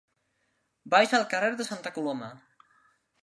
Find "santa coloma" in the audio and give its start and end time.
1.69-2.31